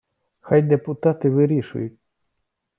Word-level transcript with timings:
Хай 0.39 0.61
депутати 0.61 1.29
вирішують. 1.29 1.97